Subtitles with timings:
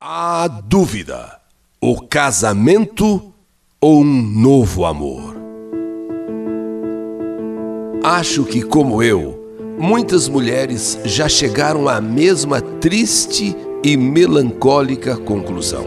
[0.00, 1.40] A dúvida:
[1.80, 3.32] o casamento
[3.80, 5.34] ou um novo amor?
[8.04, 15.86] Acho que, como eu, muitas mulheres já chegaram à mesma triste e melancólica conclusão.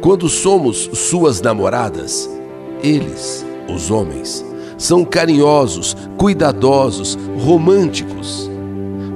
[0.00, 2.30] Quando somos suas namoradas,
[2.80, 4.44] eles, os homens,
[4.78, 8.48] são carinhosos, cuidadosos, românticos,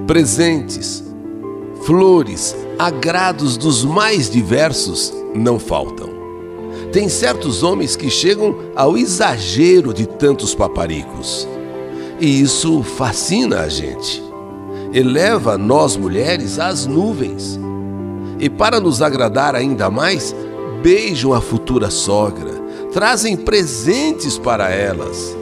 [0.05, 1.08] presentes,
[1.83, 6.19] flores, agrados dos mais diversos não faltam.
[6.93, 11.47] Tem certos homens que chegam ao exagero de tantos paparicos.
[12.19, 14.23] E isso fascina a gente.
[14.93, 17.61] Eleva nós mulheres às nuvens.
[18.41, 20.35] E para nos agradar ainda mais,
[20.83, 22.53] beijam a futura sogra,
[22.93, 25.37] trazem presentes para elas.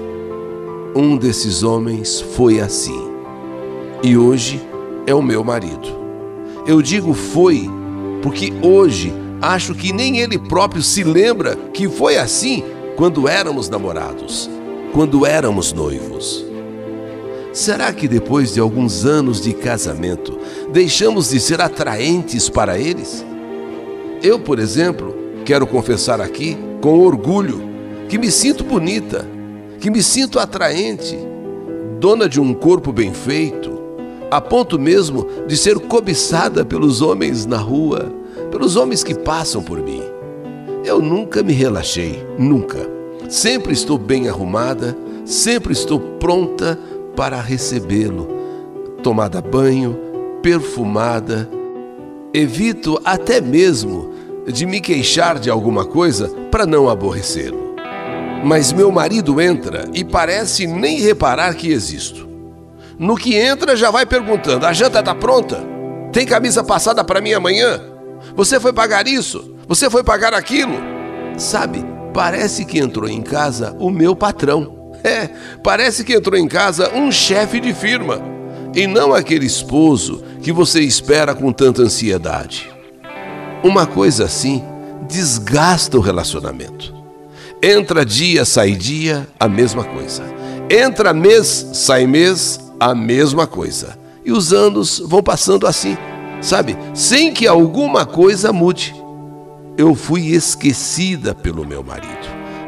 [0.95, 3.11] Um desses homens foi assim.
[4.03, 4.61] E hoje
[5.07, 6.06] é o meu marido.
[6.67, 7.71] Eu digo foi
[8.23, 12.65] porque hoje acho que nem ele próprio se lembra que foi assim
[12.97, 14.51] quando éramos namorados,
[14.93, 16.45] quando éramos noivos.
[17.53, 20.39] Será que depois de alguns anos de casamento
[20.73, 23.25] deixamos de ser atraentes para eles?
[24.23, 25.15] Eu, por exemplo,
[25.45, 27.63] quero confessar aqui com orgulho
[28.09, 29.27] que me sinto bonita,
[29.81, 31.17] que me sinto atraente,
[32.01, 33.76] dona de um corpo bem feito,
[34.37, 38.13] a ponto mesmo de ser cobiçada pelos homens na rua,
[38.51, 40.03] pelos homens que passam por mim.
[40.85, 42.87] Eu nunca me relaxei, nunca.
[43.31, 46.79] Sempre estou bem arrumada, sempre estou pronta
[47.17, 48.29] para recebê-lo.
[49.03, 49.99] Tomada banho,
[50.43, 51.49] perfumada.
[52.35, 54.11] Evito até mesmo
[54.53, 57.75] de me queixar de alguma coisa para não aborrecê-lo.
[58.45, 62.36] Mas meu marido entra e parece nem reparar que existo.
[62.99, 65.63] No que entra, já vai perguntando: a janta está pronta?
[66.13, 67.81] Tem camisa passada para mim amanhã?
[68.35, 69.55] Você foi pagar isso?
[69.69, 70.75] Você foi pagar aquilo?
[71.37, 74.75] Sabe, parece que entrou em casa o meu patrão.
[75.05, 75.29] É,
[75.63, 78.21] parece que entrou em casa um chefe de firma.
[78.75, 82.69] E não aquele esposo que você espera com tanta ansiedade.
[83.63, 84.65] Uma coisa assim
[85.07, 86.93] desgasta o relacionamento.
[87.63, 90.25] Entra dia, sai dia, a mesma coisa.
[90.69, 93.99] Entra mês, sai mês, a mesma coisa.
[94.25, 95.97] E os anos vão passando assim,
[96.41, 96.77] sabe?
[96.95, 98.95] Sem que alguma coisa mude.
[99.77, 102.27] Eu fui esquecida pelo meu marido.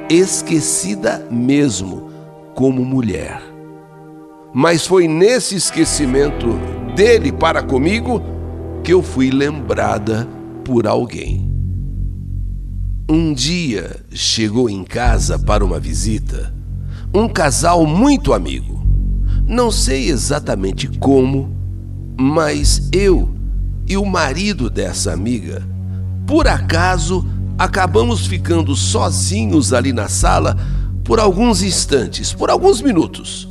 [0.08, 2.10] Esquecida mesmo,
[2.54, 3.42] como mulher.
[4.54, 6.58] Mas foi nesse esquecimento
[6.94, 8.22] dele para comigo
[8.82, 10.28] que eu fui lembrada
[10.64, 11.50] por alguém.
[13.10, 16.58] Um dia chegou em casa para uma visita
[17.14, 18.77] um casal muito amigo.
[19.48, 21.56] Não sei exatamente como,
[22.20, 23.34] mas eu
[23.88, 25.66] e o marido dessa amiga,
[26.26, 27.26] por acaso,
[27.58, 30.54] acabamos ficando sozinhos ali na sala
[31.02, 33.48] por alguns instantes, por alguns minutos.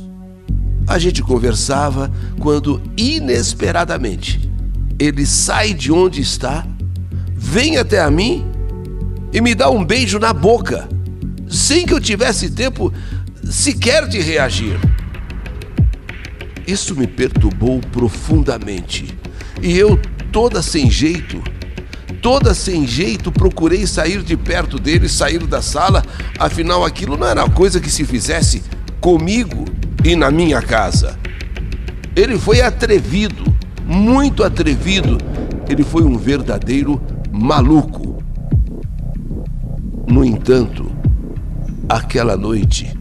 [0.86, 4.48] A gente conversava quando, inesperadamente,
[5.00, 6.64] ele sai de onde está,
[7.34, 8.46] vem até a mim
[9.32, 10.88] e me dá um beijo na boca,
[11.48, 12.92] sem que eu tivesse tempo
[13.42, 14.78] sequer de reagir.
[16.68, 19.16] Isso me perturbou profundamente.
[19.62, 19.98] E eu,
[20.30, 21.42] toda sem jeito,
[22.20, 26.04] toda sem jeito, procurei sair de perto dele, sair da sala,
[26.38, 28.62] afinal aquilo não era coisa que se fizesse
[29.00, 29.64] comigo
[30.04, 31.18] e na minha casa.
[32.14, 33.44] Ele foi atrevido,
[33.86, 35.16] muito atrevido.
[35.70, 37.00] Ele foi um verdadeiro
[37.32, 38.22] maluco.
[40.06, 40.92] No entanto,
[41.88, 42.94] aquela noite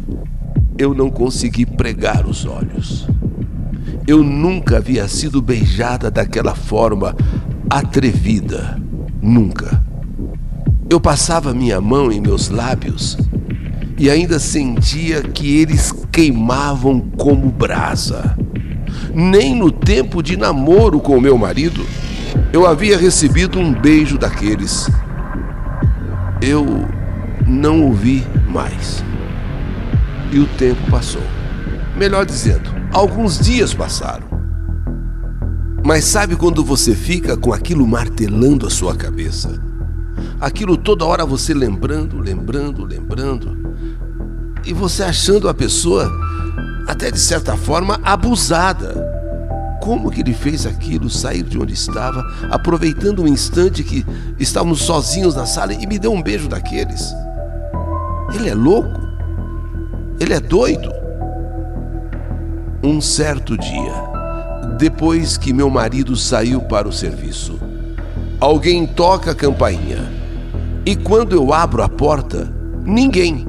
[0.78, 3.06] eu não consegui pregar os olhos.
[4.08, 7.14] Eu nunca havia sido beijada daquela forma
[7.70, 8.82] atrevida.
[9.22, 9.84] Nunca.
[10.90, 13.18] Eu passava minha mão em meus lábios
[13.98, 18.38] e ainda sentia que eles queimavam como brasa.
[19.14, 21.86] Nem no tempo de namoro com meu marido
[22.54, 24.90] eu havia recebido um beijo daqueles.
[26.42, 26.88] Eu
[27.46, 29.04] não ouvi mais.
[30.32, 31.24] E o tempo passou.
[31.98, 34.28] Melhor dizendo, Alguns dias passaram.
[35.84, 39.62] Mas sabe quando você fica com aquilo martelando a sua cabeça?
[40.40, 43.58] Aquilo toda hora você lembrando, lembrando, lembrando.
[44.66, 46.12] E você achando a pessoa,
[46.88, 49.06] até de certa forma, abusada.
[49.82, 54.06] Como que ele fez aquilo, sair de onde estava, aproveitando um instante que
[54.38, 57.14] estávamos sozinhos na sala e me deu um beijo daqueles?
[58.34, 59.00] Ele é louco?
[60.20, 60.97] Ele é doido?
[62.88, 63.92] Um certo dia,
[64.78, 67.60] depois que meu marido saiu para o serviço,
[68.40, 70.10] alguém toca a campainha.
[70.86, 72.50] E quando eu abro a porta,
[72.86, 73.46] ninguém.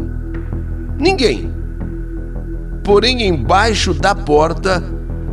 [0.99, 1.53] Ninguém.
[2.83, 4.83] Porém, embaixo da porta,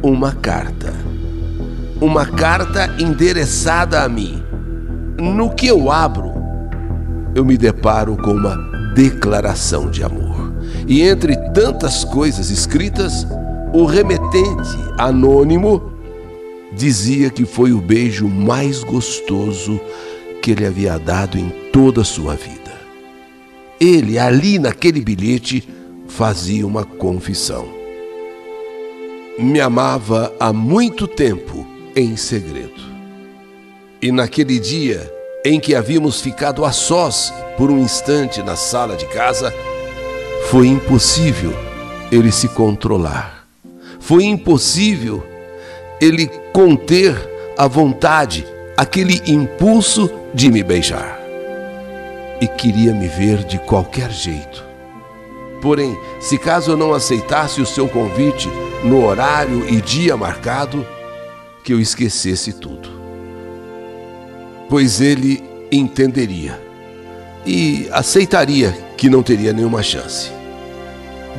[0.03, 0.93] uma carta.
[1.99, 4.43] Uma carta endereçada a mim.
[5.19, 6.31] No que eu abro,
[7.33, 8.55] eu me deparo com uma
[8.93, 10.53] declaração de amor.
[10.87, 13.25] E entre tantas coisas escritas,
[13.75, 15.91] o remetente anônimo
[16.71, 19.81] dizia que foi o beijo mais gostoso
[20.41, 22.71] que ele havia dado em toda a sua vida.
[23.77, 25.67] Ele, ali naquele bilhete,
[26.07, 27.67] fazia uma confissão.
[29.37, 32.81] Me amava há muito tempo em segredo.
[34.01, 35.11] E naquele dia
[35.43, 39.53] em que havíamos ficado a sós por um instante na sala de casa,
[40.49, 41.51] foi impossível
[42.09, 43.44] ele se controlar.
[44.05, 45.25] Foi impossível
[45.99, 47.17] ele conter
[47.57, 48.45] a vontade,
[48.77, 51.19] aquele impulso de me beijar.
[52.39, 54.63] E queria me ver de qualquer jeito.
[55.59, 58.47] Porém, se caso eu não aceitasse o seu convite
[58.83, 60.85] no horário e dia marcado,
[61.63, 62.87] que eu esquecesse tudo.
[64.69, 66.61] Pois ele entenderia
[67.43, 70.29] e aceitaria que não teria nenhuma chance.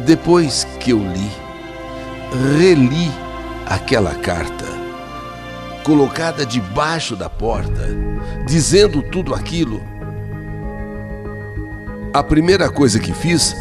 [0.04, 1.45] Depois que eu li,
[2.58, 3.10] reli
[3.66, 4.64] aquela carta,
[5.82, 7.88] colocada debaixo da porta,
[8.46, 9.80] dizendo tudo aquilo,
[12.12, 13.54] a primeira coisa que fiz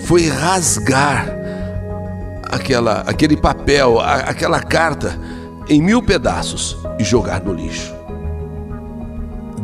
[0.00, 1.28] foi rasgar
[2.50, 5.18] aquela, aquele papel, a, aquela carta
[5.68, 7.94] em mil pedaços e jogar no lixo.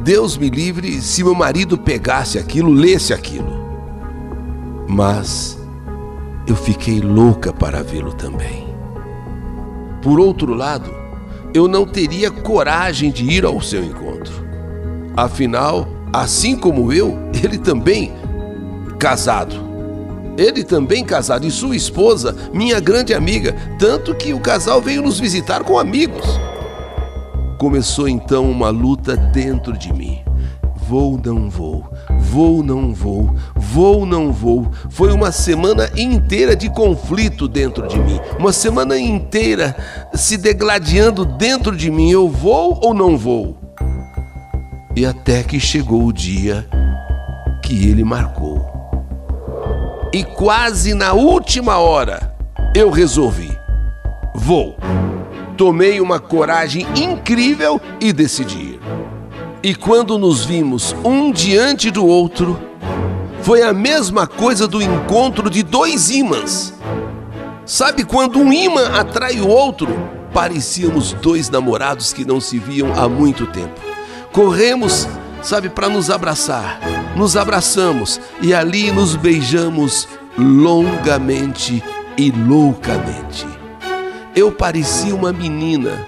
[0.03, 3.63] Deus me livre se meu marido pegasse aquilo, lesse aquilo.
[4.89, 5.59] Mas
[6.53, 8.67] eu fiquei louca para vê-lo também.
[10.03, 10.95] Por outro lado,
[11.55, 14.47] eu não teria coragem de ir ao seu encontro.
[15.17, 18.13] Afinal, assim como eu, ele também
[18.99, 19.57] casado.
[20.37, 25.19] Ele também casado e sua esposa, minha grande amiga, tanto que o casal veio nos
[25.19, 26.39] visitar com amigos.
[27.57, 30.23] Começou então uma luta dentro de mim.
[30.89, 31.87] Vou, não vou,
[32.19, 34.71] vou, não vou, vou, não vou.
[34.91, 39.77] Foi uma semana inteira de conflito dentro de mim, uma semana inteira
[40.13, 43.57] se degladiando dentro de mim: eu vou ou não vou?
[44.95, 46.69] E até que chegou o dia
[47.63, 48.71] que ele marcou.
[50.13, 52.35] E quase na última hora
[52.75, 53.57] eu resolvi:
[54.35, 54.77] vou.
[55.57, 58.81] Tomei uma coragem incrível e decidi.
[59.65, 62.59] E quando nos vimos um diante do outro,
[63.43, 66.75] foi a mesma coisa do encontro de dois ímãs.
[67.65, 69.97] Sabe quando um imã atrai o outro?
[70.35, 73.81] Parecíamos dois namorados que não se viam há muito tempo.
[74.33, 75.07] Corremos,
[75.43, 76.81] sabe, para nos abraçar.
[77.15, 81.85] Nos abraçamos e ali nos beijamos longamente
[82.19, 83.47] e loucamente.
[84.35, 86.05] Eu parecia uma menina,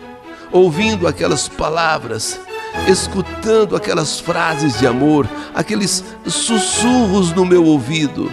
[0.50, 2.40] ouvindo aquelas palavras
[2.88, 8.30] escutando aquelas frases de amor, aqueles sussurros no meu ouvido.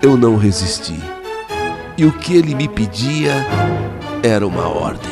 [0.00, 0.98] Eu não resisti.
[1.96, 3.46] E o que ele me pedia
[4.22, 5.10] era uma ordem.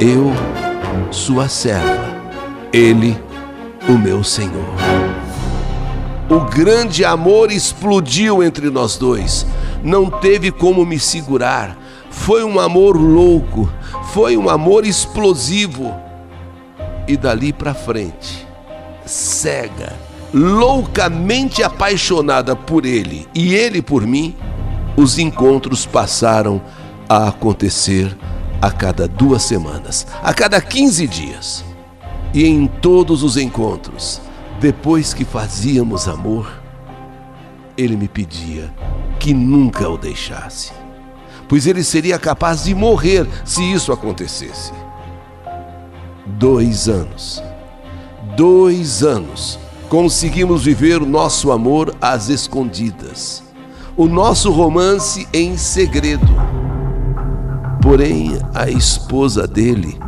[0.00, 0.32] Eu,
[1.10, 2.16] sua serva,
[2.72, 3.16] ele,
[3.88, 4.74] o meu Senhor.
[6.28, 9.46] O grande amor explodiu entre nós dois.
[9.82, 11.76] Não teve como me segurar.
[12.10, 13.70] Foi um amor louco,
[14.12, 15.94] foi um amor explosivo
[17.10, 18.46] e dali para frente,
[19.04, 19.98] cega,
[20.32, 24.36] loucamente apaixonada por ele e ele por mim,
[24.96, 26.62] os encontros passaram
[27.08, 28.16] a acontecer
[28.62, 31.64] a cada duas semanas, a cada 15 dias.
[32.32, 34.20] E em todos os encontros,
[34.60, 36.48] depois que fazíamos amor,
[37.76, 38.72] ele me pedia
[39.18, 40.70] que nunca o deixasse,
[41.48, 44.70] pois ele seria capaz de morrer se isso acontecesse
[46.26, 47.42] dois anos.
[48.36, 49.58] Dois anos
[49.88, 53.42] conseguimos viver o nosso amor às escondidas,
[53.96, 56.28] o nosso romance em segredo.
[57.82, 59.98] Porém, a esposa dele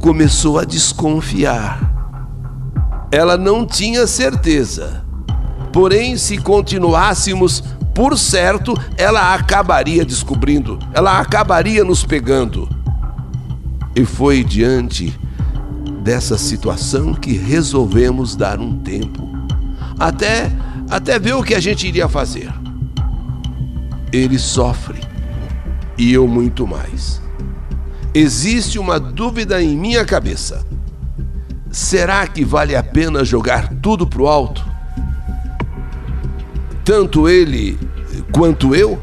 [0.00, 1.92] começou a desconfiar.
[3.10, 5.04] Ela não tinha certeza.
[5.72, 7.62] Porém, se continuássemos,
[7.94, 12.75] por certo, ela acabaria descobrindo, ela acabaria nos pegando.
[13.96, 15.18] E foi diante
[16.02, 19.28] dessa situação que resolvemos dar um tempo,
[19.98, 20.52] até
[20.88, 22.52] até ver o que a gente iria fazer.
[24.12, 25.00] Ele sofre
[25.98, 27.20] e eu muito mais.
[28.14, 30.64] Existe uma dúvida em minha cabeça.
[31.70, 34.64] será que vale a pena jogar tudo pro alto?
[36.84, 37.78] Tanto ele
[38.32, 39.02] quanto eu?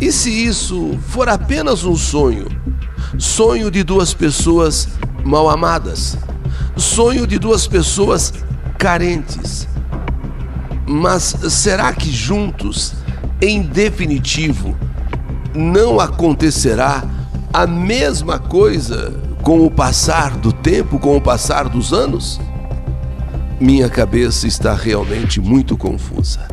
[0.00, 2.57] E se isso for apenas um sonho?
[3.18, 4.88] Sonho de duas pessoas
[5.24, 6.16] mal amadas,
[6.76, 8.32] sonho de duas pessoas
[8.78, 9.66] carentes.
[10.86, 12.94] Mas será que juntos,
[13.42, 14.76] em definitivo,
[15.52, 17.04] não acontecerá
[17.52, 22.40] a mesma coisa com o passar do tempo, com o passar dos anos?
[23.60, 26.46] Minha cabeça está realmente muito confusa.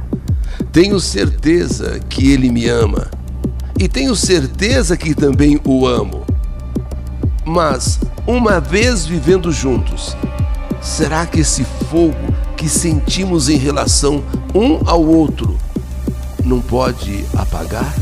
[0.72, 3.08] Tenho certeza que ele me ama
[3.80, 6.25] e tenho certeza que também o amo.
[7.46, 10.18] Mas, uma vez vivendo juntos,
[10.82, 12.16] será que esse fogo
[12.58, 14.24] que sentimos em relação
[14.54, 15.56] um ao outro
[16.44, 17.94] não pode apagar?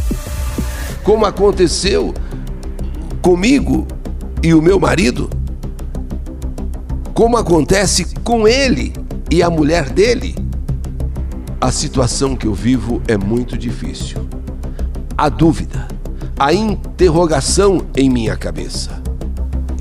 [1.04, 2.14] Como aconteceu
[3.22, 3.86] comigo
[4.42, 5.30] e o meu marido?
[7.14, 8.94] Como acontece com ele
[9.30, 10.36] e a mulher dele?
[11.60, 14.26] A situação que eu vivo é muito difícil.
[15.18, 15.86] A dúvida,
[16.40, 19.03] a interrogação em minha cabeça.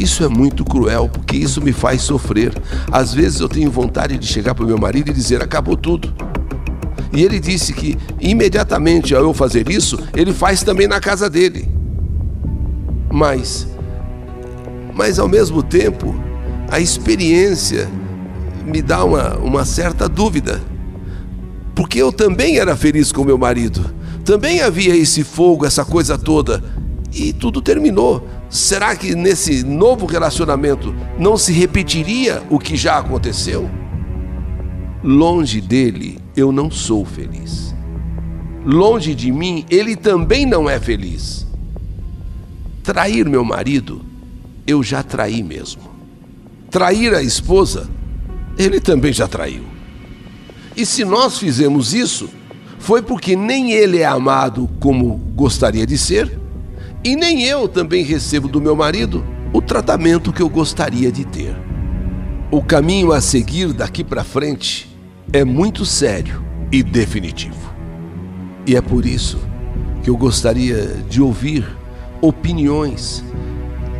[0.02, 2.52] Isso é muito cruel, porque isso me faz sofrer.
[2.90, 6.12] Às vezes eu tenho vontade de chegar para o meu marido e dizer: acabou tudo.
[7.12, 11.68] E ele disse que imediatamente ao eu fazer isso, ele faz também na casa dele.
[13.12, 13.68] Mas,
[14.92, 16.12] mas ao mesmo tempo,
[16.68, 17.88] a experiência
[18.66, 20.60] me dá uma, uma certa dúvida.
[21.76, 23.94] Porque eu também era feliz com meu marido.
[24.24, 26.60] Também havia esse fogo, essa coisa toda.
[27.14, 28.41] E tudo terminou.
[28.52, 33.66] Será que nesse novo relacionamento não se repetiria o que já aconteceu?
[35.02, 37.74] Longe dele, eu não sou feliz.
[38.62, 41.46] Longe de mim, ele também não é feliz.
[42.82, 44.02] Trair meu marido,
[44.66, 45.84] eu já traí mesmo.
[46.70, 47.88] Trair a esposa,
[48.58, 49.64] ele também já traiu.
[50.76, 52.28] E se nós fizemos isso,
[52.78, 56.41] foi porque nem ele é amado como gostaria de ser,
[57.04, 61.56] e nem eu também recebo do meu marido o tratamento que eu gostaria de ter.
[62.50, 64.88] O caminho a seguir daqui para frente
[65.32, 67.72] é muito sério e definitivo.
[68.66, 69.38] E é por isso
[70.02, 71.66] que eu gostaria de ouvir
[72.20, 73.24] opiniões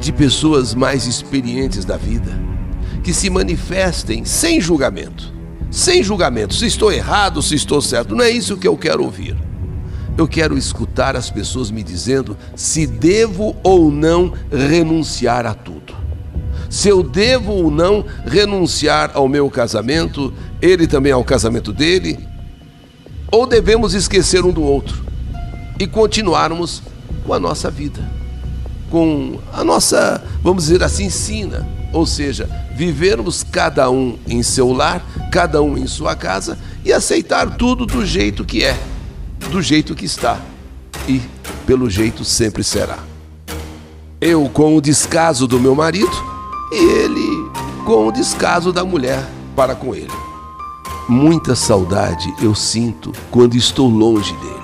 [0.01, 2.41] de pessoas mais experientes da vida,
[3.03, 5.33] que se manifestem sem julgamento.
[5.71, 9.37] Sem julgamento, se estou errado, se estou certo, não é isso que eu quero ouvir.
[10.17, 15.95] Eu quero escutar as pessoas me dizendo se devo ou não renunciar a tudo.
[16.69, 22.19] Se eu devo ou não renunciar ao meu casamento, ele também ao casamento dele,
[23.31, 25.05] ou devemos esquecer um do outro
[25.79, 26.83] e continuarmos
[27.27, 28.01] com a nossa vida,
[28.91, 35.05] com a nossa, vamos dizer assim, sina, ou seja, vivermos cada um em seu lar,
[35.31, 38.79] cada um em sua casa e aceitar tudo do jeito que é
[39.51, 40.41] do jeito que está
[41.09, 41.21] e
[41.67, 42.99] pelo jeito sempre será.
[44.21, 46.13] Eu com o descaso do meu marido
[46.73, 47.51] e ele
[47.85, 49.25] com o descaso da mulher
[49.57, 50.13] para com ele.
[51.09, 54.63] Muita saudade eu sinto quando estou longe dele.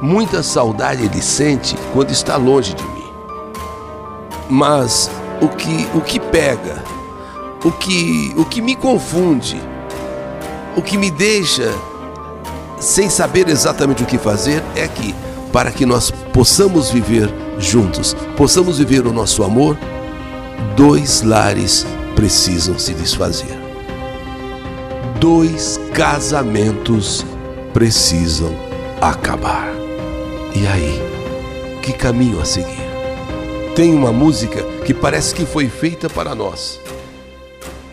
[0.00, 3.10] Muita saudade ele sente quando está longe de mim.
[4.48, 6.82] Mas o que o que pega,
[7.64, 9.60] o que o que me confunde,
[10.76, 11.74] o que me deixa
[12.80, 15.14] sem saber exatamente o que fazer, é que,
[15.52, 19.76] para que nós possamos viver juntos, possamos viver o nosso amor,
[20.76, 23.58] dois lares precisam se desfazer.
[25.20, 27.24] Dois casamentos
[27.72, 28.54] precisam
[29.00, 29.68] acabar.
[30.54, 31.00] E aí,
[31.82, 32.88] que caminho a seguir?
[33.74, 36.80] Tem uma música que parece que foi feita para nós.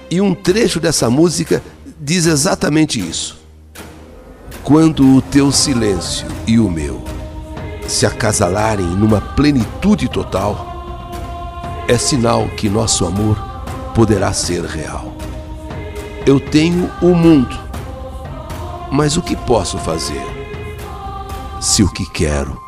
[0.09, 1.61] E um trecho dessa música
[1.99, 3.44] diz exatamente isso.
[4.65, 6.99] Quando o teu silêncio e o meu
[7.87, 13.37] se acasalarem numa plenitude total, é sinal que nosso amor
[13.93, 15.13] poderá ser real.
[16.25, 17.55] Eu tenho o mundo,
[18.91, 20.25] mas o que posso fazer
[21.61, 22.59] se o que quero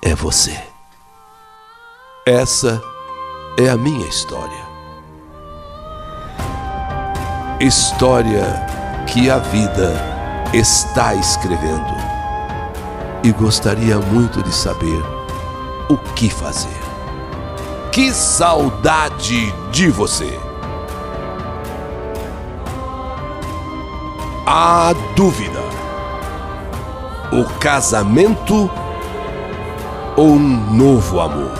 [0.00, 0.62] é você?
[2.24, 2.80] Essa
[3.58, 4.64] é a minha história.
[7.58, 8.44] História
[9.08, 10.09] que a vida
[10.52, 11.94] está escrevendo
[13.22, 15.00] e gostaria muito de saber
[15.88, 16.80] o que fazer.
[17.92, 20.38] Que saudade de você!
[24.46, 25.60] A dúvida:
[27.32, 28.68] o casamento
[30.16, 31.52] ou um novo amor?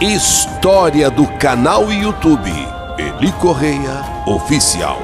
[0.00, 2.52] História do canal YouTube
[2.96, 5.03] Eli Correia Oficial.